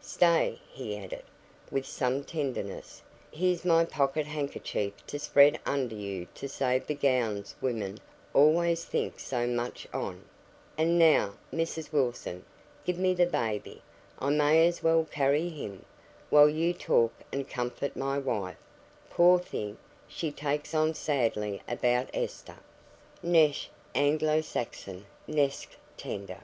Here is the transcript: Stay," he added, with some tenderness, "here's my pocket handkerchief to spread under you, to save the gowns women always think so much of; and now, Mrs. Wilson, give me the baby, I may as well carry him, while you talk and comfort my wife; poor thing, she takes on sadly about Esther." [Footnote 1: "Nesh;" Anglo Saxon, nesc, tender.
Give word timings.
Stay," 0.00 0.60
he 0.72 0.96
added, 0.96 1.24
with 1.72 1.84
some 1.84 2.22
tenderness, 2.22 3.02
"here's 3.32 3.64
my 3.64 3.84
pocket 3.84 4.28
handkerchief 4.28 4.92
to 5.08 5.18
spread 5.18 5.58
under 5.66 5.96
you, 5.96 6.24
to 6.36 6.48
save 6.48 6.86
the 6.86 6.94
gowns 6.94 7.56
women 7.60 7.98
always 8.32 8.84
think 8.84 9.18
so 9.18 9.44
much 9.44 9.88
of; 9.92 10.14
and 10.76 11.00
now, 11.00 11.34
Mrs. 11.52 11.90
Wilson, 11.92 12.44
give 12.84 12.96
me 12.96 13.12
the 13.12 13.26
baby, 13.26 13.82
I 14.20 14.30
may 14.30 14.68
as 14.68 14.84
well 14.84 15.02
carry 15.04 15.48
him, 15.48 15.84
while 16.30 16.48
you 16.48 16.72
talk 16.72 17.12
and 17.32 17.48
comfort 17.48 17.96
my 17.96 18.18
wife; 18.18 18.56
poor 19.10 19.40
thing, 19.40 19.78
she 20.06 20.30
takes 20.30 20.76
on 20.76 20.94
sadly 20.94 21.60
about 21.66 22.08
Esther." 22.14 22.58
[Footnote 23.16 23.32
1: 23.32 23.32
"Nesh;" 23.32 23.70
Anglo 23.96 24.40
Saxon, 24.42 25.06
nesc, 25.26 25.70
tender. 25.96 26.42